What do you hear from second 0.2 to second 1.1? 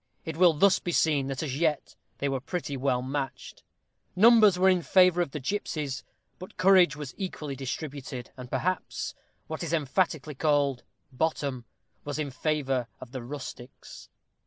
It will thus be